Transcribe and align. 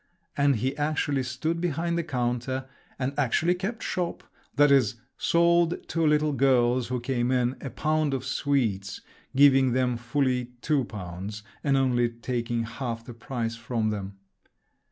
And 0.35 0.55
he 0.55 0.75
actually 0.77 1.21
stood 1.21 1.61
behind 1.61 1.95
the 1.95 2.03
counter, 2.03 2.65
and 2.97 3.13
actually 3.19 3.53
kept 3.53 3.83
shop, 3.83 4.23
that 4.55 4.71
is, 4.71 4.95
sold 5.15 5.87
two 5.87 6.07
little 6.07 6.33
girls, 6.33 6.87
who 6.87 6.99
came 6.99 7.29
in, 7.31 7.55
a 7.61 7.69
pound 7.69 8.15
of 8.15 8.25
sweets, 8.25 9.01
giving 9.35 9.73
them 9.73 9.97
fully 9.97 10.53
two 10.61 10.85
pounds, 10.85 11.43
and 11.63 11.77
only 11.77 12.09
taking 12.09 12.63
half 12.63 13.05
the 13.05 13.13
price 13.13 13.55
from 13.55 13.91
them. 13.91 14.17